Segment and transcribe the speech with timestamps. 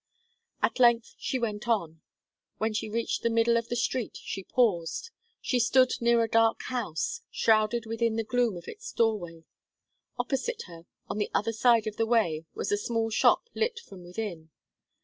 [0.63, 2.01] At length she went on.
[2.57, 6.63] When she reached the middle of the street she paused; she stood near a dark
[6.63, 9.43] house, shrouded within the gloom of its doorway.
[10.17, 14.03] Opposite her, on the other side of the way, was a small shop lit from
[14.03, 14.49] within.